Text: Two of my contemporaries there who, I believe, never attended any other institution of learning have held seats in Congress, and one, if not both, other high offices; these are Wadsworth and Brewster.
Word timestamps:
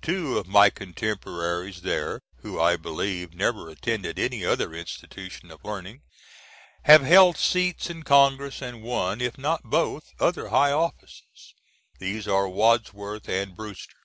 Two 0.00 0.38
of 0.38 0.46
my 0.46 0.70
contemporaries 0.70 1.80
there 1.80 2.20
who, 2.42 2.60
I 2.60 2.76
believe, 2.76 3.34
never 3.34 3.68
attended 3.68 4.16
any 4.16 4.44
other 4.44 4.72
institution 4.74 5.50
of 5.50 5.64
learning 5.64 6.02
have 6.84 7.02
held 7.02 7.36
seats 7.36 7.90
in 7.90 8.04
Congress, 8.04 8.62
and 8.62 8.80
one, 8.84 9.20
if 9.20 9.36
not 9.36 9.64
both, 9.64 10.12
other 10.20 10.50
high 10.50 10.70
offices; 10.70 11.54
these 11.98 12.28
are 12.28 12.48
Wadsworth 12.48 13.28
and 13.28 13.56
Brewster. 13.56 13.96